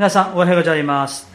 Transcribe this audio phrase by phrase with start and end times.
[0.00, 1.28] 皆さんおはようございます。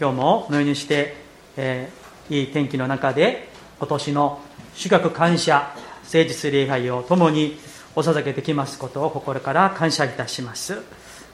[0.00, 1.14] 今日もこのようにして、
[1.56, 4.40] えー、いい天気の中で今年の
[4.74, 5.72] 主学感謝
[6.02, 7.56] 誠実礼拝を共に
[7.94, 10.82] お捧げできますことを心から感謝いたします。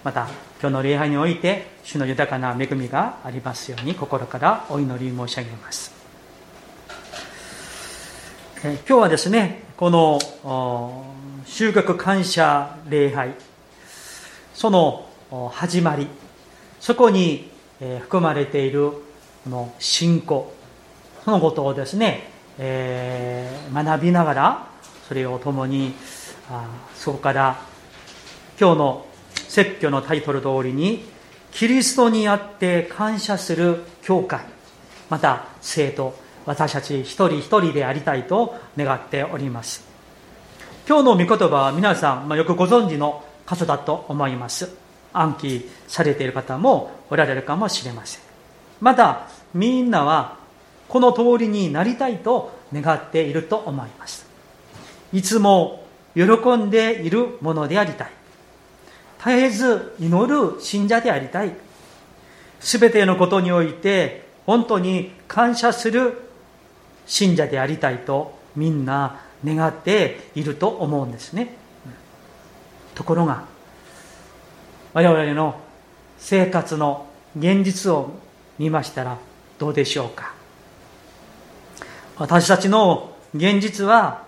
[0.04, 0.28] また
[0.60, 5.94] 今日の礼拝において主の豊かな恵みがありますように心からお祈り申し上げます。
[8.64, 10.18] え今日はですねこの
[11.46, 13.32] 収穫感謝礼拝。
[14.52, 15.06] その
[15.52, 16.08] 始まり。
[16.80, 17.50] そこに
[18.00, 18.90] 含まれている
[19.44, 20.52] この信仰。
[21.24, 24.66] そのことをですね、えー、学びながら
[25.06, 25.94] それを共に
[26.50, 27.60] あそこから
[28.58, 29.06] 今日の
[29.48, 31.04] 説教のタイトル通りに
[31.52, 34.40] キリストにあって感謝する教会。
[35.08, 36.14] また生徒
[36.46, 39.84] 私たち一人一人でありたいと願っております。
[40.88, 44.79] 今日の御言葉は皆さん、まあ、よくご存知の箇所だと思います。
[45.12, 48.22] 暗記されている方もおられるかもしれません。
[48.80, 50.38] またみんなは
[50.88, 54.26] この通りになりたいと願っていると思います。
[55.12, 56.22] いつも喜
[56.56, 58.10] んでいるものでありたい。
[59.18, 61.52] 絶えず祈る信者でありたい。
[62.60, 66.14] すべてのことにおいて本当に感謝する
[67.06, 71.54] 信者でありたいとみんな願っていると思うんですね。
[72.94, 73.44] ところが
[74.92, 75.60] 我々の
[76.18, 77.06] 生活の
[77.38, 78.10] 現実を
[78.58, 79.18] 見ましたら
[79.58, 80.34] どうでしょうか？
[82.16, 84.24] 私たちの現実は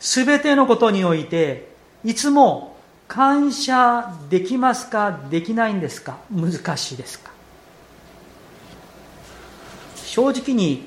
[0.00, 1.68] 全てのことにおいて
[2.04, 2.76] いつも
[3.08, 5.20] 感謝できますか？
[5.30, 7.30] できないんですか難しいですか？
[10.04, 10.86] 正直に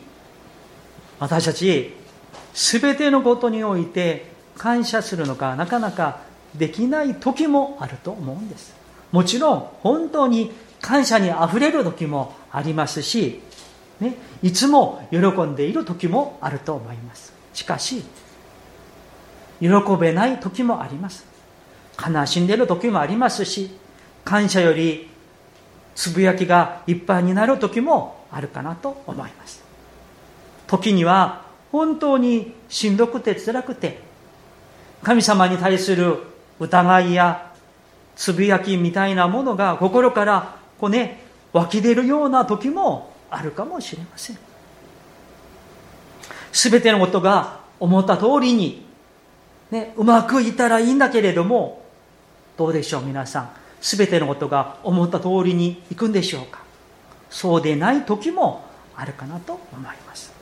[1.20, 1.94] 私たち
[2.54, 6.22] 全てのことにおいて感謝するのかなかなか
[6.54, 8.85] できない時もあると思うんです。
[9.16, 13.40] もちろん本当に感謝にあふれる時もありますし、
[14.02, 17.32] ね、いつも喜んでいる時もあると思います。
[17.54, 18.04] しかし
[19.62, 21.26] 喜べない時もあります。
[21.98, 23.72] 悲しんでいる時もありますし
[24.26, 25.10] 感謝より
[25.96, 29.64] つぶやきがいっぱいになる時もあるかなと思います。
[30.68, 33.98] 時には本当にしんどくて辛くて
[35.04, 36.18] 神様に対する
[36.60, 37.55] 疑いや
[38.16, 41.22] つぶやきみたいなものが心からこうね
[41.54, 44.38] 湧き出るような時もあるかもしれません。
[46.52, 48.86] 全てのことが思った通りに、
[49.72, 51.84] ね、うまくいったらいいんだけれども
[52.58, 53.52] どうでしょう皆さん。
[53.82, 56.64] 全てのことが思った通りにいくんでしょうか。
[57.30, 58.64] そうでない時も
[58.96, 60.34] あるかなと思います。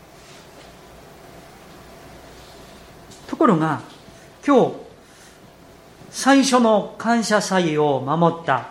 [3.28, 3.81] ところが
[4.45, 4.83] 今日
[6.23, 8.69] 最初の感謝祭を守った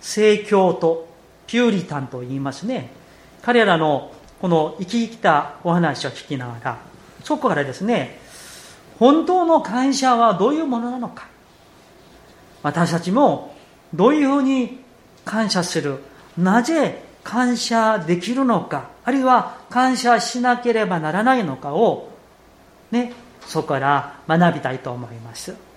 [0.00, 1.08] 聖教と
[1.46, 2.90] ピューリタンと言いますね。
[3.40, 4.10] 彼らの
[4.40, 6.78] この生き生きたお話を聞きながら
[7.22, 8.18] そこからですね
[8.98, 11.28] 本当の感謝はどういうものなのか。
[12.64, 13.54] 私たちも
[13.94, 14.80] どういうふうに
[15.24, 16.00] 感謝する
[16.36, 22.10] なぜ感謝できるのかあるいは感謝しなければならないのかを
[22.90, 23.12] ね
[23.46, 25.67] そこから学びたいと思います。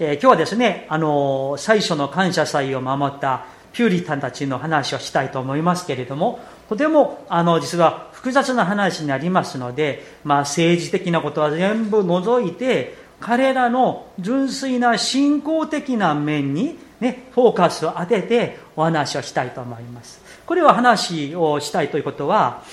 [0.00, 20.20] えー、今日はですね、あの最初の感謝祭を守ったピューリタンたちの話をしたいと思いますけれども、とてもあの実は複雑な話になりますので、まあ、政治的なことは全部除いて、彼らの純粋な信仰的な面に、ね、フォーカスを当ててお話をしたいと思います。
[20.44, 22.64] これは話をしたいということは、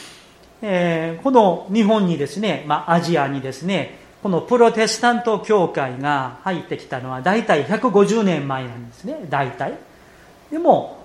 [0.63, 9.25] えー、この日本にですね、まあ、アジアにですね、このプロテスタント教会が入ってきたのは大体150年前なんですね。
[9.29, 9.77] 大体。
[10.51, 11.03] でも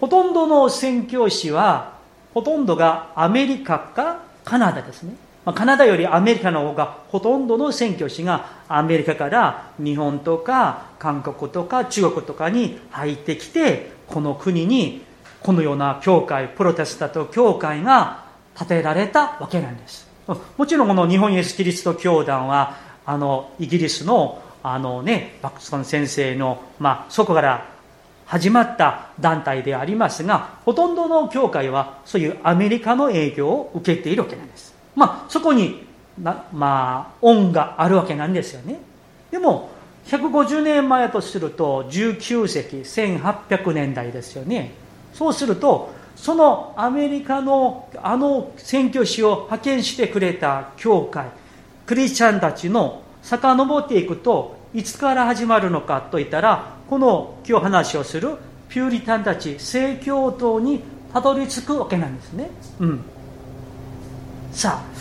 [0.00, 1.98] ほとんどの宣教師は
[2.34, 5.14] ほとんどがアメリカかカナダですね。
[5.44, 15.02] まカナダよりアメリカの方がほとんどの宣教師がアメリカから日本とか韓国とか中国とかに入ってきてこの国に
[15.40, 18.24] このような教会プロテスタント教会が
[18.56, 20.07] 建てられたわけなんです。
[20.56, 22.76] もちろんこの日本イエス・キリスト教団は
[23.06, 27.66] あのイギリスのあの、ね、バックストン先生の、まあ、そこから
[28.26, 35.86] 始まった団体でありますがほとんどの教会はそういうアメリカの影響を受けているわけなんです、まあ、そこに、
[36.20, 38.80] まあ、恩があるわけなんですよね。
[39.30, 39.70] でも
[40.06, 44.72] 150年前とすると19世紀1800年代ですよね。
[45.12, 51.28] そうするとそのアメリカのあの宣教師を派遣してくれた教会
[51.86, 58.36] クリスチャンたちの遡っていくといつから始まるのかといったらこの今日話をする
[58.68, 60.82] ピューリタンたち正教徒に
[61.12, 62.50] たどり着くわけなんですね、
[62.80, 63.00] うん、
[64.52, 64.98] さあ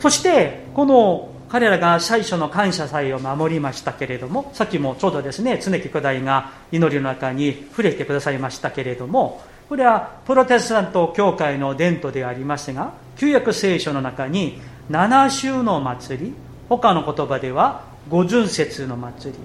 [0.00, 16.34] そしてこの彼らが最初の感謝祭を守りましたけれどもさっきもちょうどですね常木九代が祈りの中に触れてくださいましたけれどもこれはプロテスタント教会の伝統でありますが旧約聖書の中に七週の祭り
[16.68, 19.38] 他の言葉では五巡節の祭り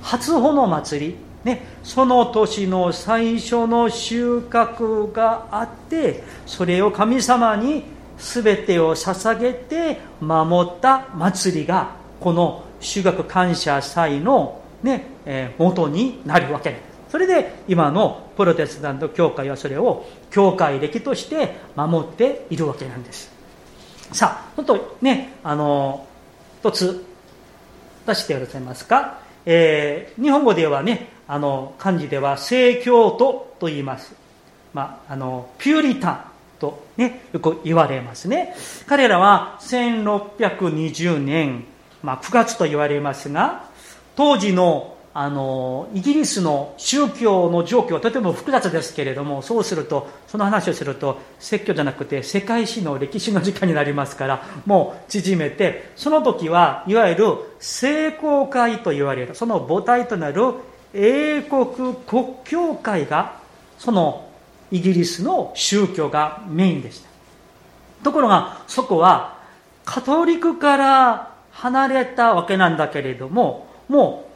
[0.00, 7.82] 初穂の祭りね、その年の最初の収穫があってそれを神様に
[8.16, 16.70] 全てを捧げて守った祭りがこの収穫感謝祭の、ねえー、元になるわけ。
[16.70, 23.30] ですそれで今のプロテスタント教会はそれを教会歴として守っているわけなんです。
[24.12, 26.06] さあちょっとねあの
[26.60, 27.04] 一つ
[28.06, 34.14] 出してくださいますか、えー、日本語ではねあの漢字では正教徒と言います、
[34.72, 36.24] まあ、あのピューリタン
[36.58, 38.54] と、ね、よく言われますね。
[38.86, 41.64] 彼らは1620年、
[42.02, 43.68] まあ、9月と言われますが
[44.16, 57.24] 当時のあのイギリスの宗教の状況はとても複雑ですけれどもそうするとその話をすると説教じゃなくて世界史の歴史の時間になりますからもう縮めてその時はいわゆる
[57.60, 60.54] 聖公会と言われるその母体となる
[60.94, 61.66] 英国
[62.06, 63.36] 国教会が
[63.78, 64.28] その
[64.70, 67.08] イギリスの宗教がメインでした。
[68.02, 69.38] ところがそこは
[69.84, 74.31] カトリックから離れたわけなんだけれどももう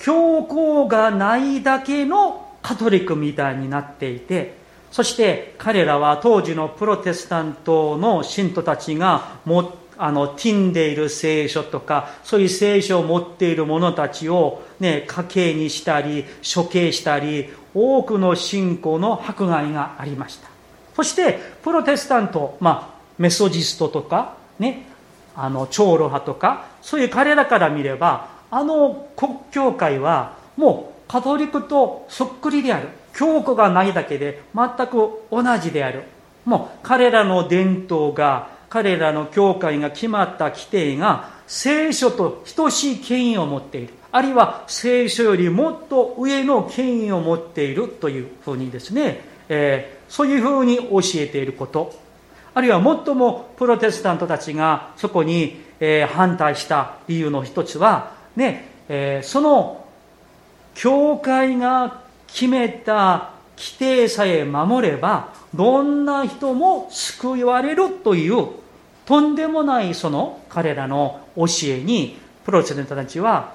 [0.00, 4.56] 教皇がないだけのカトリックみたいになっていて
[4.90, 16.24] そして彼らは当時のプロテスタントの信徒たちがもあのティンでいる聖書とかそういう聖書を持っている者たちを、ね、家計にしたり
[16.54, 20.48] 処刑したり多くの信仰の迫害がありました。
[20.94, 24.86] そしてプロテスタント、まあ、メソジストとか、ね、
[25.34, 32.88] あの長老派とかそういう彼らから見ればあの国教会はもうカトリックとそっくりである。
[33.12, 36.04] 教皇がないだけで全く同じである。
[36.44, 43.94] もう彼らの伝統が彼らの教会が決まった規定が聖書と等しい権威を持っている。
[44.12, 51.92] あるいは聖書よりもっと上の権威を持っているというふうにですね、えー、そういうふうに教えていること。
[52.54, 59.86] あるいは最もプロテスタントたちがそこに、えー、反対した理由の一つは、ねえー、その
[60.74, 68.48] 教会が決めた規定さえ守ればどんな人も救われるという
[69.06, 73.54] とんでもないその彼らの教えにプロテスタントたちは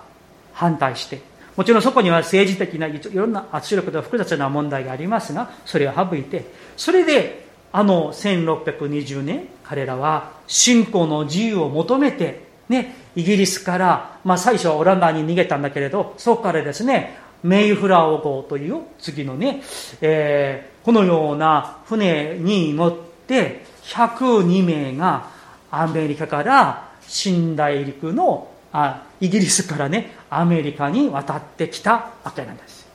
[0.54, 1.22] 反対して、
[1.56, 19.62] もちろんそこには政治的ないろんな圧力と複雑な問題がありますが、それを省いて、それであの1620年、彼らは信仰の自由を求めて、ね、イギリスから、まあ、最初はオランダに逃げたんだけれど、そこからですね、メイフラー号という次のね、
[20.02, 25.28] えー、このような船に乗って102名が
[25.72, 32.88] アメリカから新大陸のあイギリスからねアメリカに渡ってきたわけなんです。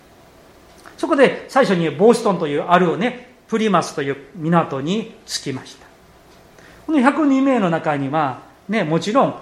[0.96, 5.86] そこで最初にボーストンというあるねプリマスという港に着きました。
[6.86, 9.34] この102名の中にはねもちろん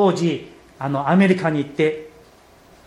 [0.00, 2.08] 当時あのアメリカに行って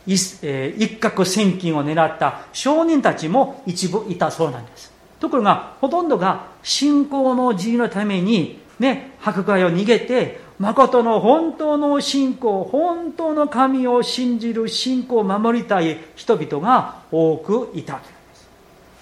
[0.07, 18.47] 一,、えー、一攫千金を狙った商人たちも一部いたそうなんですところがほとんどが信仰の自由のためにね迫害を逃げて誠の本当の信仰、本当の神を信じる信仰を守りたい人々が多くいたわけです。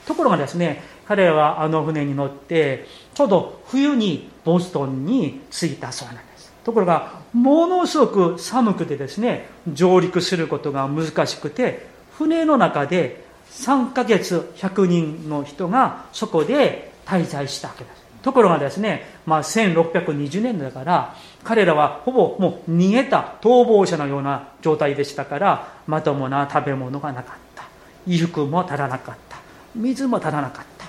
[0.07, 6.30] ところがですね、彼はあの船に乗って、ちょうど冬にボストンに着いたそうなんです。
[6.63, 11.87] ところが、ものすごく寒くてですね、上陸することが難しくて、
[12.17, 18.01] 船の中で3ヶ月100人の人がそこで滞在したわけです。
[18.21, 27.65] ところがですね、まあ、1620年だから彼らはほぼもう逃げた逃亡者のような状態でしたからまともな食べ物がなかった。
[28.05, 29.37] 衣服も足らなかった。
[29.75, 30.85] 水も足らなかった。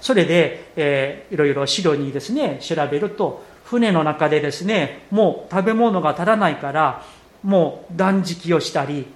[0.00, 7.02] それで、えー、いろいろ資料にですね調べると船の中でですねもう食べ物が足らないから
[7.42, 9.06] もう断食をしたり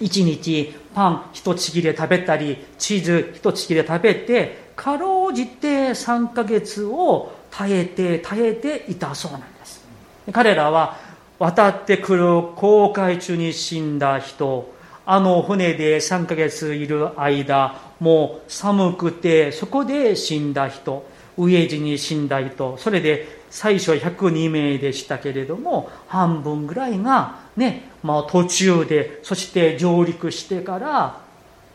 [0.00, 9.84] 一日パン一ちぎれ食べたりチーズ一ちぎれ食べてかろうじて3ヶ月を耐えて耐えていたそうなんです。
[10.32, 10.96] 彼らは
[11.38, 12.24] 渡ってくる
[12.54, 14.72] 航海中に死んだ人
[15.04, 21.04] あの船で3ヶ月いる間もう寒くてそこで死んだ人
[21.36, 31.20] 飢え死に死んだ人それで最初102名でしたけれども半分ぐらいがね、まあ、途中でそして上陸してから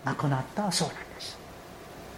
[0.03, 1.38] 亡くなったそうなんです。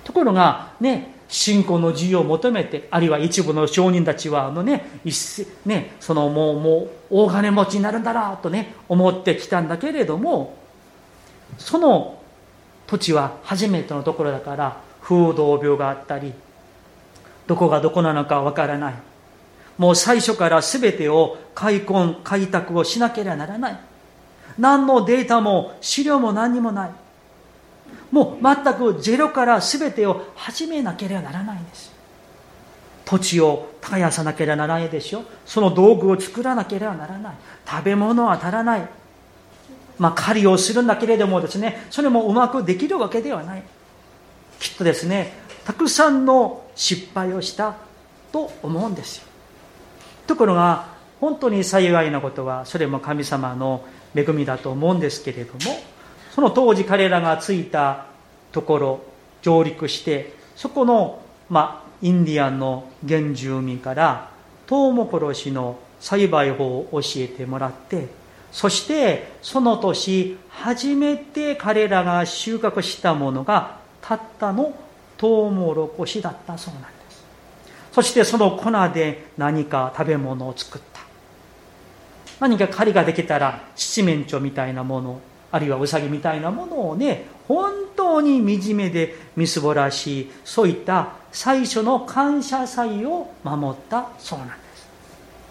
[0.06, 10.56] ところがね信仰の自由を求めてあるいは一部の商人たちはあのね一ねそのもうもう大金持ちになるんだなとね思ってきたんだけれども
[11.58, 12.22] その
[12.88, 16.32] 土地は初めてのところだから風土病があったり
[17.46, 19.09] どこがどこなのかわからない。
[19.80, 23.80] もう最初から全てを開墾開拓をしなければならない。
[24.60, 26.92] 何のデータも資料も何にもない。
[28.12, 31.94] もう全くゼロから全てを始めなければならないんです。
[33.06, 35.24] 土地を耕さなければならないでしょ。
[35.46, 37.36] その道具を作らなければならない。
[37.66, 38.88] 食べ物は足らない。
[39.98, 41.86] まあ狩りをするんだけれどもですね。
[41.90, 43.64] それもうまくできるわけではない。
[44.60, 45.32] きっとですね
[45.64, 47.78] たくさんの失敗をした
[48.34, 49.29] と思うんですよ。
[50.30, 50.86] ところが
[51.20, 53.84] 本当に幸いなことはそれも神様の
[54.16, 55.60] 恵みだと思うんですけれども
[56.36, 58.06] その当時彼らが着いた
[58.52, 59.02] ところ
[59.42, 64.30] 上陸してそこの、まあ、インディアンの原住民から
[64.68, 68.08] トウモコロシの栽培法を教えてもらって
[68.52, 74.76] そしてその年初めて彼らが収穫したものがたったの
[75.18, 76.99] トウモロコシだったそうなんです。
[77.92, 81.00] そしてその粉で何か食べ物を作った。
[82.40, 85.20] 何か狩りができたら七面鳥みたいなもの
[85.52, 94.88] あるいはウサギみたいなものをね本当に惨めでみすぼらしいそういった最初の感謝祭を守ったそうなんです。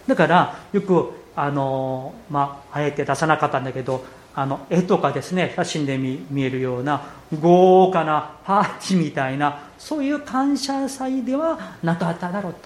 [0.07, 4.05] だからよくあのまああえて出さなかったんだけど
[4.41, 7.03] あの絵とかですね写真で見えるような
[7.41, 12.61] 豪華なパーティーみたいなそういう感謝祭ではなかっただろうと。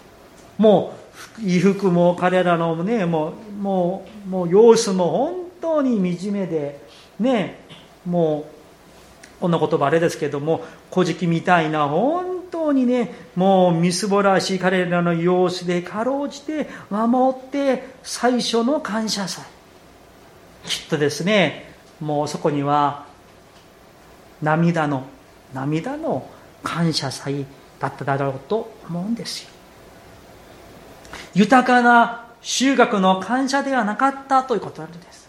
[0.58, 0.92] も
[1.38, 6.78] う衣服も彼らのねもうもうもう様子も本当に惨めで
[7.18, 7.64] ね
[8.04, 8.44] も
[9.38, 10.62] うこんな言葉あれですけども
[10.92, 19.61] 古事記みたいな本当にねもうみすぼらしい彼らの様子でかろうじて守って最初の感謝祭。
[20.64, 23.06] きっとですねもうそこには
[24.40, 25.04] 涙の
[25.54, 26.28] 涙の
[26.62, 27.46] 感謝祭
[27.78, 29.50] だっただろうと思うんですよ。
[31.34, 35.28] 豊かな収穫の感謝ではなかったということなんです。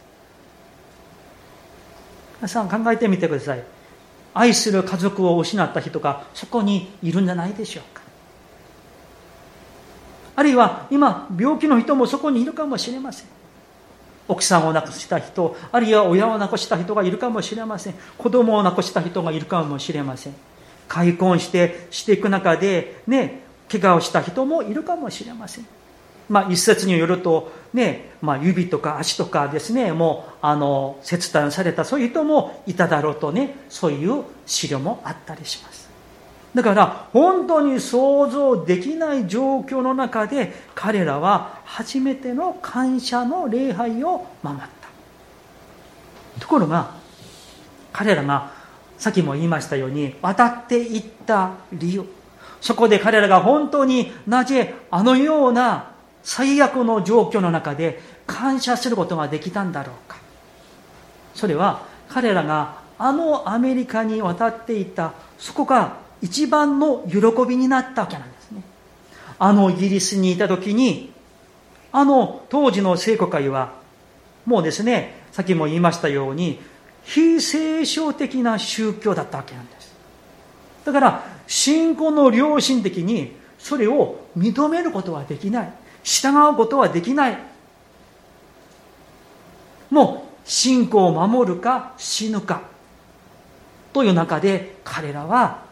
[2.37, 3.63] 皆さん考えてみてください。
[4.33, 8.01] 愛する家族を失った人がそこにいるんじゃないでしょうか。
[10.35, 13.27] あるいは今病気の人もそこにいるかもしれません。
[14.27, 17.95] 奥さんを亡くした人あるいは親を亡くした人がいるかもしれません。
[18.17, 20.33] 子供を亡くした人がいるかもしれません。
[20.87, 25.67] 開墾してしていく中でね怪我をした人もいるかもしれません。
[26.29, 35.82] まあ、一説によると、ねまあ、指とか足とかですねもうあの切断されたそういう人もいただろうとねそういう資料もあったりします。
[36.53, 44.73] だから本当に想像できない状況の中で彼らは初めての感謝の礼拝を守った。
[46.39, 46.91] ところが
[47.91, 48.51] 彼らが
[48.97, 52.05] さっきも言いましたように渡っていった理由。
[52.61, 55.91] そこで彼らが本当になぜあのような
[56.23, 60.17] 最悪の状況の中で感謝することができたんだろうか。
[61.33, 68.63] それは彼らがあのアメリカに渡っていたそこが一番の喜びになったわけなんですね。
[69.37, 71.11] あのイギリスにいた時に
[71.91, 73.73] あの当時の聖子会は
[74.45, 76.61] もうですねさっきも言いましたように
[77.03, 79.93] 非聖書的な宗教だったわけなんです。
[80.85, 85.73] だから信仰の良心的にそれを認めることはできない。
[86.03, 87.37] 従うことはできない。
[89.91, 92.61] もう信仰を守るか死ぬか
[93.91, 95.62] という中で彼らは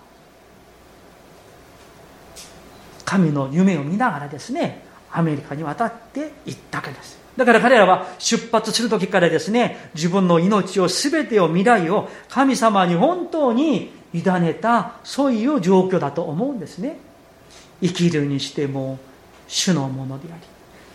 [3.12, 7.20] 神の夢を見ながらですねアメリカに渡っていったわけです。
[7.36, 17.00] だから彼らは出発する時からですね自分の命を全てを未来を神様に本当に委ねたそういう状況だと思うんですね。
[17.82, 18.98] 生きるにしても
[19.46, 20.42] 主のものであり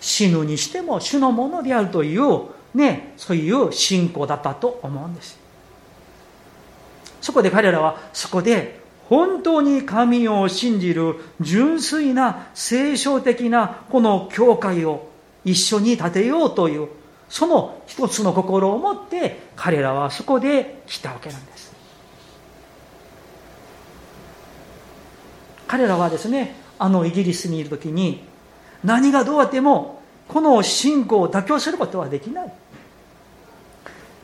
[0.01, 2.45] 死ぬにしても主のものであるという
[2.75, 5.39] ねそういう信仰だったと思うんです。
[7.21, 15.09] そこで彼らはそこで本当に神を信じる純粋な聖書的なこの教会を
[15.45, 16.89] 一緒に建てようという
[17.29, 21.75] その一つの心を持って彼らはそこで来たわけなんです。
[25.67, 28.23] 彼らはですねあのイギリスにいる時に
[28.85, 32.53] 何がどうあってもこの信仰を妥協することはできない。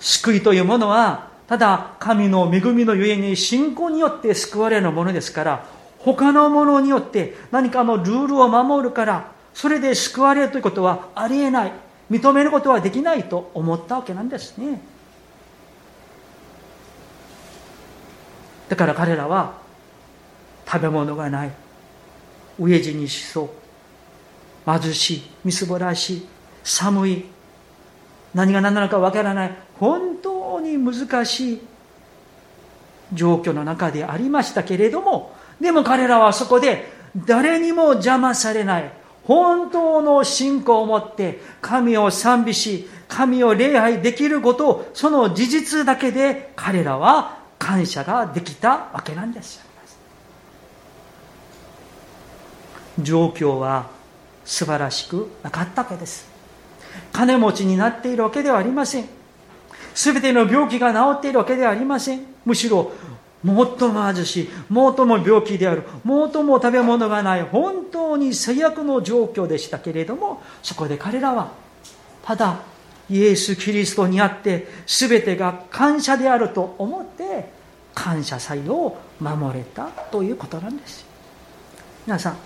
[0.00, 5.66] 救いというものはただ神の恵みのゆえに信仰によって救われるものですから
[5.98, 11.72] 他のものによって何かのルールを守るからそれで救われるということはありえない。
[12.10, 14.80] 認めることはできないと思ったわけなんですね。
[18.70, 19.58] だから彼らは
[20.66, 21.50] 食べ物がない。
[22.58, 23.50] 飢え死にしそ
[24.66, 24.80] う。
[24.80, 25.22] 貧しい。
[25.44, 26.26] みすぼらしい。
[26.64, 27.26] 寒い。
[28.32, 29.56] 何が何なのかわからない。
[29.78, 30.11] 本
[30.76, 31.60] に難しい
[33.12, 38.92] 状況の中でありましたけれどもでも彼らはそこで誰にも邪魔されない
[39.24, 49.64] 本当の信仰を持って神を賛美し神を礼拝できることをその事実だけで彼らは感謝ができたわけなんです。
[52.98, 53.90] 状況は
[54.44, 56.26] 素晴らしくなかったわけです。
[57.12, 59.21] 金持ちになっているわけではありません。
[59.94, 62.20] 全ての病気が治っているわけではありません。
[62.44, 62.92] むしろ
[63.44, 63.54] 最
[63.88, 71.52] も貧しい最も病気である最も食べ物がない本当に最悪の状況でしたけれどもそこで彼らは
[72.24, 72.60] ただ
[73.10, 77.50] イエス・キリストにあって全てが感謝であると思って
[77.94, 81.04] 感謝祭を守れたということなんです。
[82.06, 82.36] 皆さん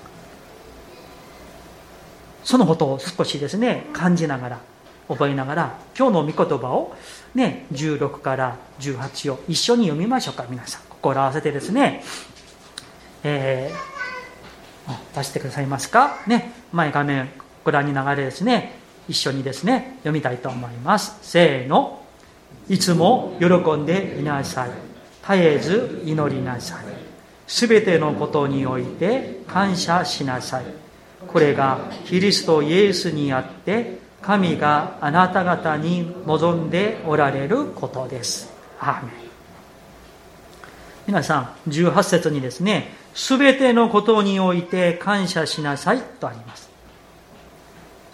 [2.43, 4.61] そのことを少しですね感じながら
[5.09, 6.95] 覚えながら今日の御言葉を
[7.35, 10.83] ね16から18を一緒に読みましょうか皆さん。
[10.89, 12.03] 心合わせてですね、
[13.23, 16.19] えー、出してくださいますか？
[16.27, 17.29] ね前画面
[17.65, 18.79] ご覧に流れですね。
[19.09, 21.17] 一緒にですね読みたいと思います。
[21.23, 22.03] せーの。
[22.69, 24.71] いつも喜んでいなさい。
[25.23, 26.85] 絶えず祈りなさい。
[27.47, 30.65] すべてのことにおいて感謝しなさい。
[31.29, 38.53] これがキリストイエスにあって神があなた方に望んでおられることです。
[38.81, 39.13] アメン。
[41.07, 46.69] 皆さん18節にですね全てのことにおいて感謝しなさいとあります。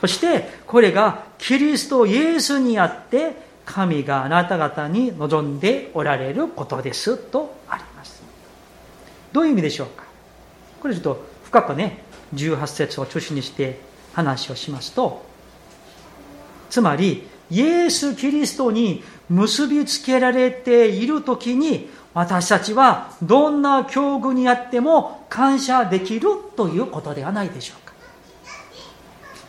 [0.02, 8.22] そしてこれがキリストイエスにあって神があなた方に望んでおられることですとあります。
[9.32, 10.04] どういう意味でしょうか？
[10.78, 13.80] これちょっと深くね18節を中心にして
[14.12, 15.31] 話をしますと
[16.72, 27.92] つまりイエス・キリストに結びつけられている時に私たちはどんな境遇にあっても感謝できるということではないでしょうか。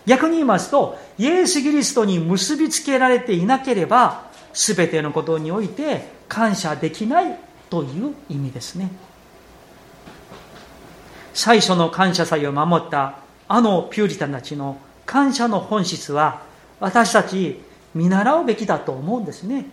[0.05, 8.91] 逆に言いますとイエス・キリストに結びつけられていなければ全てのことにおいて感謝できないという意味ですね。
[11.33, 17.61] 最初の感謝祭を守ったあのピューリタンたちの感謝の本質は私たち
[17.93, 19.65] 見習うべきだと思うんですね。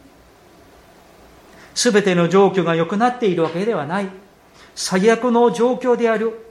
[1.74, 4.08] 全ての状況が良くなっているわけではない。
[4.74, 6.50] 最悪の状況である。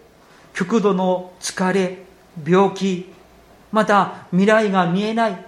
[0.54, 2.00] 極度の疲れ
[2.46, 3.12] 病気
[3.72, 5.46] また未来が見えない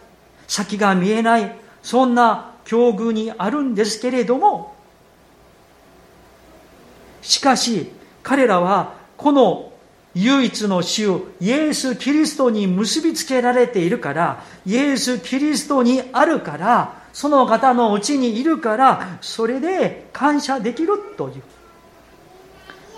[0.48, 4.76] 先が見えないそんな境遇にあるんですけれども
[7.22, 7.92] しかし
[8.24, 9.71] 彼らはこの
[10.13, 21.43] 唯一の主イエス・キリストに結びつけられているからイエス・キリストにあるからその方のうちにいるからそれで感謝できるという。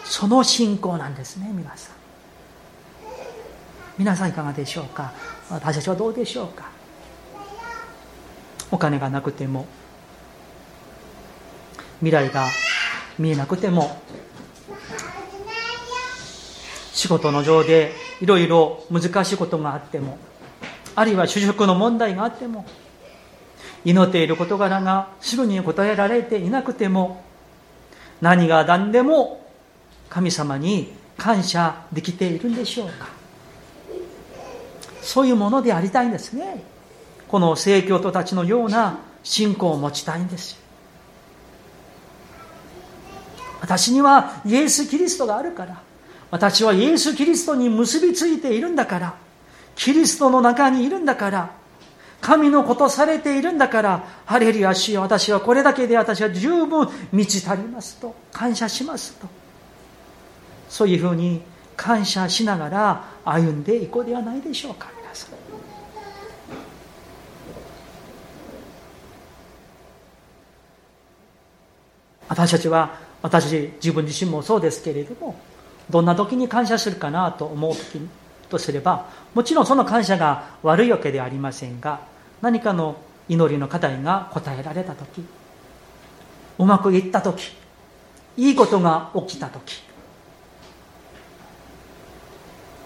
[0.06, 1.96] その信仰なんですね皆さん。
[3.98, 5.14] 皆さんいかがでしょうか？
[5.50, 6.70] 私たちはどうでしょうか？
[8.72, 9.68] お金がなくても
[12.00, 12.48] 未来が
[13.18, 14.02] 見えなくても
[16.94, 20.18] 仕事の上でいろいろ難しいことがあっても
[20.96, 22.66] あるいは就職の問題があっても
[23.84, 27.24] 祈っている事柄がすぐに答えられていなくても
[28.22, 29.46] 何が何でも
[30.08, 33.08] 神様に感謝できているんでしょうか。
[35.02, 36.64] そういうものでありたいんですね。
[37.28, 40.62] この聖教徒たちのような信仰を持ちたいんです。
[43.60, 45.82] 私にはイエス・キリストがあるから
[46.34, 49.14] 私はイエス・キリストに結びついているんだから。
[49.76, 51.52] キリストの中にいるんだから。
[52.22, 54.04] 神のことされているんだから。
[54.26, 58.16] ハレルヤしよ私はこれだけで私は十分満ち足りますと。
[58.32, 59.28] 感謝しますと。
[60.70, 61.44] そういうふうに
[61.78, 65.30] 感謝しながら歩んでいこうではないでしょうか皆さん。
[72.28, 75.36] 私たちは私自分自身もそうですけれども
[75.90, 78.08] どんな時に感謝するかなと思う時
[78.50, 82.02] とすればもちろんその感謝が悪いわけではありませんが
[82.42, 82.98] 何かの
[83.30, 85.24] 祈りの課題が答えられた時
[86.60, 87.56] うまくいった時
[88.38, 89.84] いいことが起きた時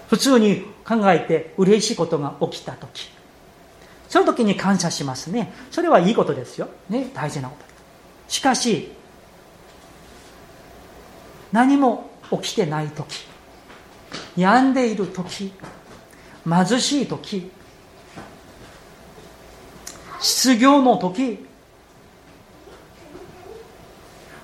[0.08, 3.10] 普通に考えて嬉しいことが起きた時
[4.08, 5.52] その時に感謝しますね。
[5.70, 6.68] それはいいことですよ。
[6.88, 7.64] ね大事なこと。
[8.26, 8.90] しかし
[11.52, 13.26] 何も起きてない時。
[14.36, 15.52] 病んでいる時。
[16.44, 17.50] 貧しい時。
[20.20, 21.46] 失業の時。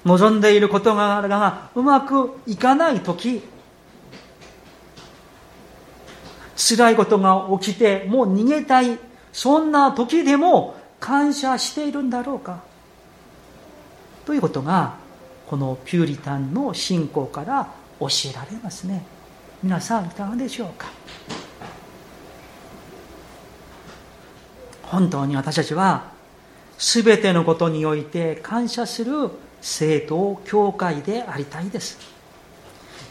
[0.04, 3.42] 望んでいることがうまくいかない時。
[6.56, 8.98] 辛いことが起きてもう逃げたい。
[9.32, 12.60] そんな時でも感謝しているんだろうか。
[14.24, 14.94] ということが
[15.46, 19.04] このピューリタンの信仰から教えられますね。
[19.62, 20.88] 皆さんいかがでしょうか？
[24.82, 26.12] 本当に私たちは
[26.78, 29.30] 全てのことにおいて感謝する
[29.60, 31.98] 生徒教会でありたいです。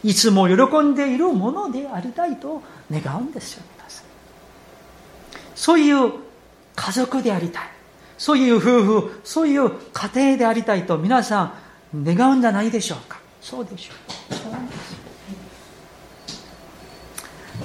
[0.04, 4.06] いつも喜んでいるものでありたいと願うんですよ皆さん。
[5.56, 6.12] そういう
[6.76, 7.64] 家族でありたい。
[8.18, 11.54] そういう夫婦そういう家庭でありたいと皆さん
[11.96, 13.20] 願うんじゃないでしょうか。
[13.42, 13.94] そうでしょ
[14.32, 14.34] う。
[14.34, 15.04] そうなんです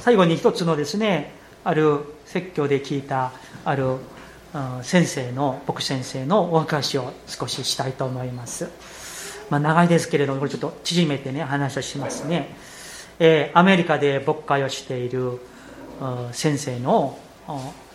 [0.01, 1.33] 最後に一つのですね
[1.65, 3.33] ある説教で聞いた
[3.65, 3.97] ある
[4.83, 8.71] 先生の僕先生のお話を少ししたいと思います、
[9.51, 12.55] まあ、長いですけれどもこれちょっと縮めてね話をしますね、
[13.19, 15.41] えー、アメリカで牧会をしている
[16.33, 17.19] 先生の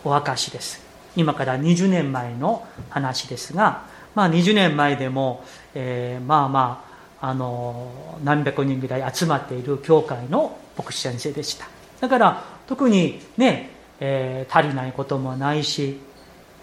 [0.04, 0.84] お証です。
[1.16, 6.86] 今から20年前の話ですが、まあ、20年前でも、えー、まあま
[7.22, 11.68] ああの何百人ぐらい集まっている教会の牧師先生でした。
[12.02, 16.00] だから特にね、えー、足りないこともないし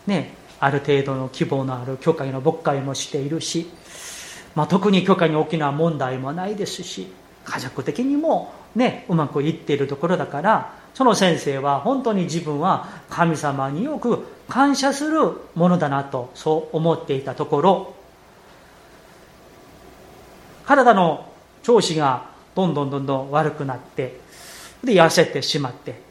[0.07, 3.71] ね、ある程度の希望のある教会の牧会もしているし、
[4.55, 7.07] まあ、特に教会に大きな問題もないですし
[7.45, 17.95] 家族的にも、ね、うまくいっているところだからその先生は本当に自分は神様によく感謝するものだなとそう思っていたところ
[20.67, 21.33] 体の
[21.63, 24.21] 調子がどんどんどんどん悪くなって
[24.85, 26.03] で痩せてしまって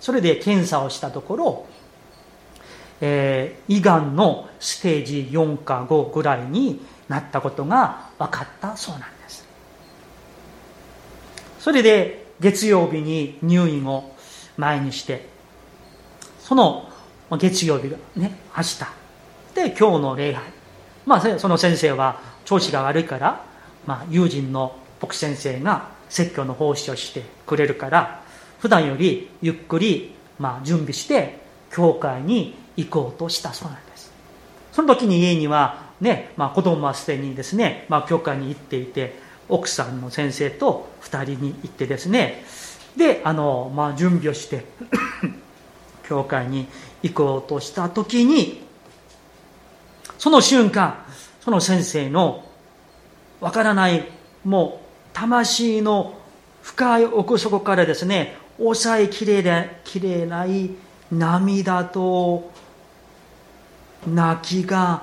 [0.00, 1.66] それで検査をしたところ
[3.00, 9.46] えー、胃がんのステージ4か5ぐらいになったことが分かったそうなんです。
[11.58, 14.14] それで月曜日に入院を
[14.56, 15.28] 前にして
[16.38, 16.88] その
[17.36, 18.78] 月曜日がね明日。
[19.54, 20.44] で今日の礼拝。
[21.06, 23.44] まあその先生は調子が悪いから、
[23.86, 28.22] まあ、友人の牧師先生が説教の奉仕をしてくれるから
[28.58, 31.38] 普段よりゆっくり、まあ、準備して
[31.70, 34.12] 教会に行こうとしたそうなんです。
[34.72, 39.18] その時に家にはね、まあ、子供はすでにですね、まあ、教会に行っていて
[39.48, 42.44] 奥さんの先生と2人に行ってですね。
[42.96, 44.64] であの、まあ、準備をして
[46.08, 46.66] 教会に
[47.02, 48.62] 行こうとした時に
[50.18, 51.04] その瞬間
[51.40, 52.44] その先生の
[53.40, 54.08] わからない
[54.44, 56.14] もう魂の
[56.62, 59.42] 深い奥底からですね抑えきれ
[59.84, 60.70] きれない
[61.12, 62.50] 涙と
[64.06, 65.02] 泣きが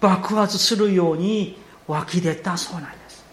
[0.00, 3.24] 爆発するように湧き出たそうなんです。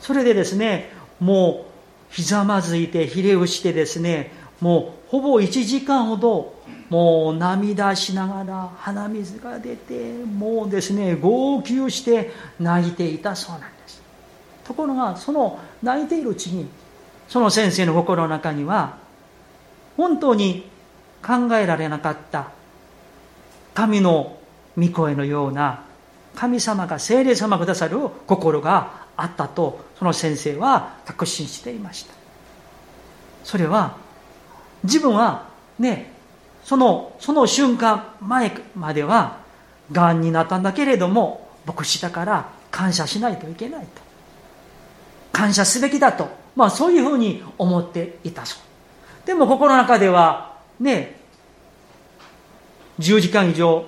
[0.00, 6.54] それでですねもうひざまずいてひれ伏してですねもうほぼ1時間ほど
[6.88, 14.00] もう涙しながら鼻水が出てもうですね号泣して泣いていたそうなんです。
[14.64, 16.68] ところがその泣いているうちに
[17.28, 18.98] その先生の心の中には
[19.96, 20.70] 本当に
[21.26, 22.50] 考えられなかった
[23.74, 24.38] 神の
[24.78, 25.84] 御声のような
[26.36, 27.98] 神様が聖霊様くださる
[28.28, 32.14] 心があったとその先生は確信していました。
[33.42, 33.96] それは
[34.84, 36.12] 自分はね
[36.64, 39.38] そのその瞬間前までは
[39.90, 44.02] がんになったんだけれども牧師だから感謝しないといけないと。
[45.32, 46.28] 感謝すべきだと。
[46.54, 49.26] まあそういうふうに思っていたそう。
[49.26, 51.20] でも心の中ではね
[52.98, 53.86] 10時間以上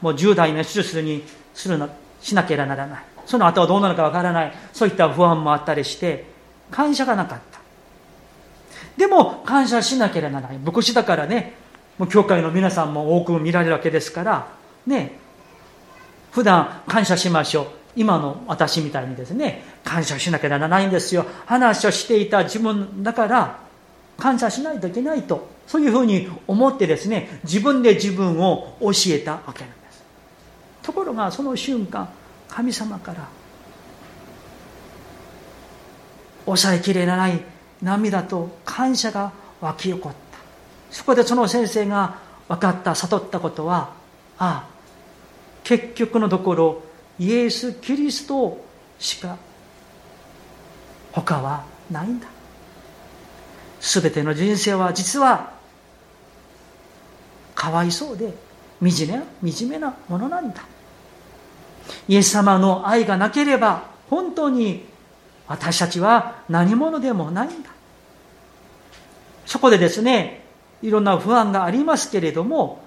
[0.00, 1.88] もう10代の手術にするな
[2.20, 3.02] しなければならない。
[3.26, 4.52] その後はどうなるかわからない。
[4.72, 6.24] そういった不安もあったりして
[6.70, 7.55] 感謝がなかった。
[8.96, 10.58] でも感謝しなければならない。
[10.58, 11.54] 牧師だからね
[11.98, 14.48] もう教会の皆さんも多く見られるわけですから
[14.86, 15.18] ね
[16.30, 17.66] 普段感謝しましょう。
[17.96, 21.24] 今の私みたいにですね感謝しなきゃならないんですよ。
[21.46, 23.58] 話をしていた自分だから
[24.18, 30.04] 感謝しないといけないとそういうふうに思ってですね自分で自分を教えたわけなんです。
[30.82, 32.08] ところがその瞬間
[32.48, 33.28] 神様から
[36.44, 37.55] 抑えきれない。
[37.86, 40.38] 涙と感謝が湧き起こった。
[40.90, 42.18] そこでその先生が
[42.48, 43.94] 分かった悟ったことは
[44.38, 44.68] ああ
[45.62, 46.82] 結局のところ
[47.18, 48.64] イエス・キリスト
[48.98, 49.36] しか
[51.12, 52.26] 他はないんだ。
[53.80, 55.52] 全ての人生は実は
[57.54, 58.34] かわいそうで
[58.80, 59.06] 惨
[59.42, 60.62] め惨めなものなんだ。
[62.08, 64.84] イエス様の愛がなければ本当に
[65.46, 67.75] 私たちは何者でもないんだ。
[69.46, 70.44] そこでですね
[70.82, 72.84] いろんな不安がありますけれども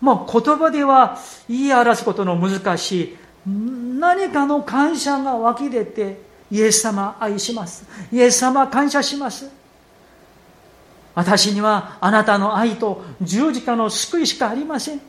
[0.00, 1.18] まあ言葉では
[1.48, 6.18] 言い表すことの難しい何かの感謝が湧き出て
[6.50, 9.50] イエス様愛しますイエス様感謝します。
[11.14, 15.00] 私にはあなたの愛と十字架の救いしかありません。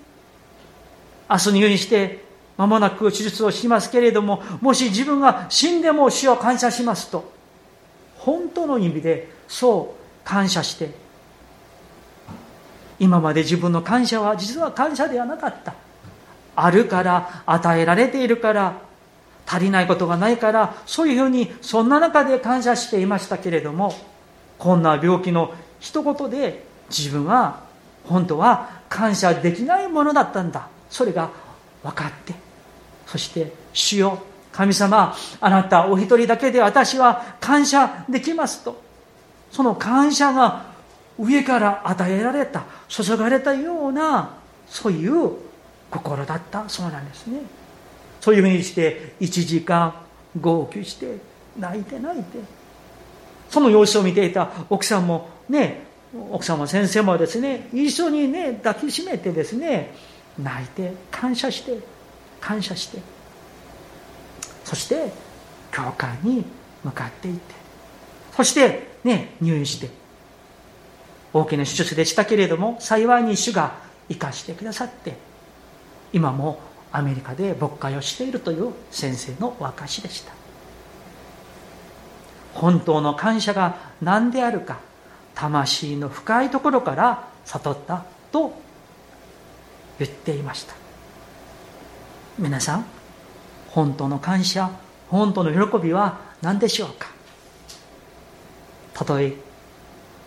[1.29, 2.23] 明日入院して
[2.57, 7.31] 間もなく手術をしますけれどももし自分が死んでも死を感謝しますと
[8.17, 9.96] 本当の意味でそう
[10.27, 10.91] 感謝して。
[12.99, 15.73] 今まで自分の感謝は実は感謝ではなかった。
[16.53, 18.73] あるから与えられているから
[19.45, 23.93] 足りないことがないからそういうふうにそんな中で感謝していましたけれども
[24.57, 27.63] こんな病気の一言で自分は
[28.03, 30.67] 本当は感謝できないものだったんだ。
[30.89, 31.29] それが
[31.83, 32.33] 分かって。
[33.05, 34.19] そして主よ
[34.51, 38.86] 神様あなたお一人だけで私は感謝できますと。
[39.57, 40.67] その感謝が
[41.17, 45.31] 上から与えられた注がれたようなそういう
[45.89, 46.69] 心だった。
[46.69, 47.41] そうなんですね。
[48.21, 49.95] そういうふうにして1時間
[50.39, 51.17] 号泣して
[51.57, 52.37] 泣いて泣いて。
[53.49, 55.87] その様子を見ていた奥さんもね
[56.29, 59.91] 奥様先生もですね一緒にね抱きしめてですね
[60.37, 61.79] 泣いて感謝して
[62.39, 62.99] 感謝して。
[64.63, 65.11] そして
[65.71, 66.45] 教会に
[66.83, 67.55] 向かっていって。
[68.35, 69.89] そしてね入院して。
[71.33, 73.73] 大きな手術でしたけれども幸いに主が
[74.07, 75.17] 生かしてくださって
[76.13, 76.59] 今も
[76.91, 80.31] アメリカで牧会をしているという先生の証でした。
[82.53, 84.79] 本当の感謝が何であるか
[85.35, 88.53] 魂の深いところから悟ったと
[89.99, 90.73] 言っていました。
[92.39, 92.85] 皆さん
[93.69, 94.71] 本当の感謝
[95.09, 97.16] 本当の喜びは何でしょうか？
[98.97, 99.35] たとえ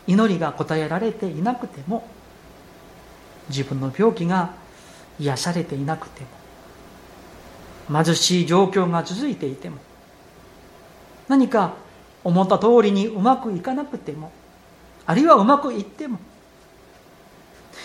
[0.06, 2.06] 祈りが答えられていなくても
[3.48, 4.54] 自分の病気が
[5.18, 6.22] 癒されていなくて
[7.88, 9.78] も貧しい状況が続いていても
[11.26, 11.74] 何か
[12.22, 14.30] 思った通りにうまくいかなくても
[15.04, 16.20] あるいはうまくいっても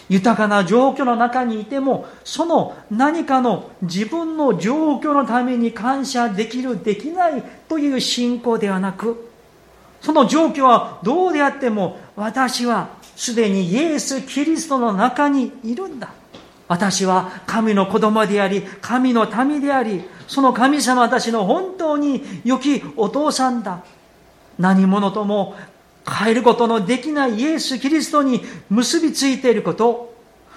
[0.08, 9.32] 豊かな状況の中にいてもその何かの自分の状況のために感謝できるできないという信仰ではなく
[10.06, 16.14] その状況はどうであっても私はすでにイエス・キリストの中にいるんだ。
[16.68, 23.84] 私は神の子供であり神の民でありその神様私の本当に良きお父さんだ。
[24.60, 25.56] 何者とも
[26.08, 30.14] 変えることのできないイエス・キリストに結びついていること、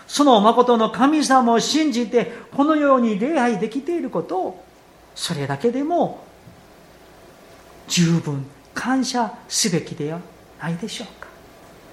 [0.07, 4.63] その誠の神様を信じて、このように礼拝できていること、
[5.15, 6.23] それだけでも
[7.89, 8.45] 十分。
[8.79, 10.21] 感謝すべきでは
[10.61, 11.27] ないでしょうか。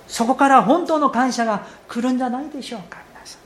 [0.08, 3.42] そこから本当の感謝が来るんじゃないでしょうか、皆さん。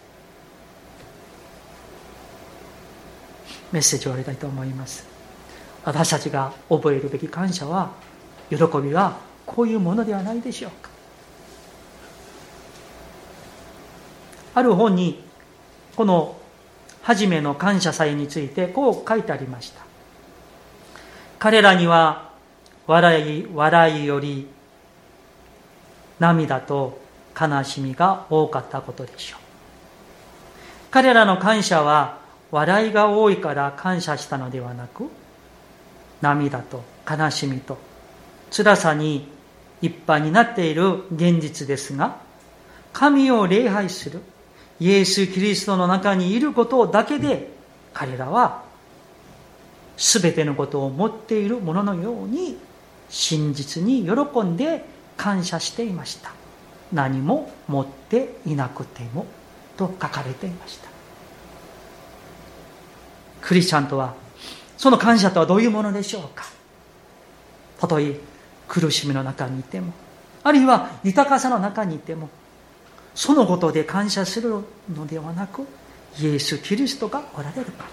[3.72, 5.08] メッセージを終わりたいと思います。
[5.86, 7.92] 私たちが覚えるべき感謝は、
[8.50, 10.90] 喜びはこういうものではないでしょうか
[14.54, 15.24] ある本に
[15.96, 16.38] この
[17.04, 19.82] 初めの感謝祭についてこう書いてありました
[21.38, 22.29] 彼らには
[22.90, 24.48] 笑い笑いより
[26.18, 27.00] 涙と
[27.40, 29.40] 悲しみが多かったことでしょう。
[30.90, 32.18] 彼らの感謝は
[32.50, 35.08] 笑いが多いから感謝したのではなく
[36.22, 37.78] 涙と悲しみと
[38.50, 39.28] 辛さに
[39.84, 42.18] 一般になっている現実ですが、
[42.92, 44.20] 神を礼拝する
[44.80, 47.52] イエス・キリストの中にいることだけで、
[47.94, 48.64] 彼らは
[49.96, 52.58] 全てのことを持っているもののように
[53.10, 54.86] 真実に喜んで
[55.18, 56.32] 感謝していました。
[56.94, 59.26] 何も持っていなくても
[59.78, 60.90] と書かれていました。
[63.42, 64.14] クリスチャンとは
[64.78, 66.46] その感謝とはどういうものでしょうか
[67.80, 68.20] たとえ
[68.68, 69.94] 苦しみの中にいても
[70.44, 72.30] あるいは豊かさの中にいても
[73.16, 75.66] そのことで感謝するのではなく
[76.20, 77.90] イエス・キリストがおられるから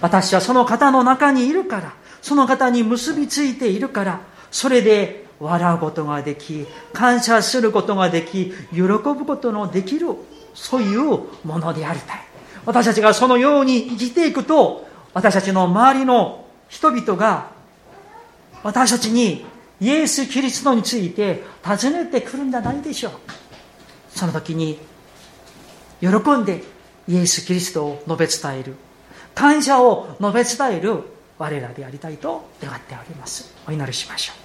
[0.00, 4.20] 私はその方の中にいるからその方に結びついているから
[4.52, 10.06] それで笑うことができ感謝することができ喜ぶことのできる
[10.54, 11.00] そういう
[11.44, 12.20] ものでありたい。
[12.64, 17.50] 私たちがそのように生きていくと私たちの周りの人々が
[18.62, 19.44] 私たちに
[19.80, 23.12] イエス・キリストについて尋ねてくるんじゃないでしょう
[24.10, 24.78] その時に
[26.00, 26.62] 喜んで
[27.08, 28.76] イエス・キリストを述べ伝える。
[29.34, 31.02] 感謝を述べ伝える
[31.38, 33.52] 我らでありたいと願っております。
[33.66, 34.41] お祈りしましょう。